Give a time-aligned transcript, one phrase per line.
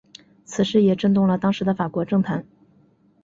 [0.45, 2.43] 此事也震动了当时的法国政坛。